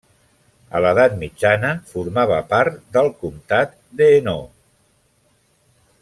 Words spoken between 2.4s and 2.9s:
part